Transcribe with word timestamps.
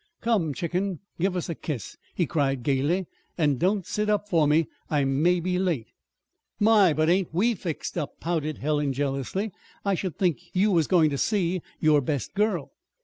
"Come, 0.21 0.55
chicken, 0.55 0.99
give 1.19 1.35
us 1.35 1.47
a 1.47 1.53
kiss," 1.53 1.95
he 2.15 2.25
cried 2.25 2.63
gayly; 2.63 3.05
"and 3.37 3.59
don't 3.59 3.85
sit 3.85 4.09
up 4.09 4.27
for 4.27 4.47
me: 4.47 4.67
I 4.89 5.03
may 5.05 5.39
be 5.39 5.59
late." 5.59 5.89
"My, 6.59 6.91
but 6.91 7.07
ain't 7.07 7.31
we 7.31 7.53
fixed 7.53 7.95
up!" 7.99 8.19
pouted 8.19 8.57
Helen 8.57 8.93
jealously. 8.93 9.51
"I 9.85 9.93
should 9.93 10.17
think 10.17 10.39
you 10.53 10.71
was 10.71 10.87
going 10.87 11.11
to 11.11 11.19
see 11.19 11.61
your 11.79 12.01
best 12.01 12.33
girl." 12.33 12.71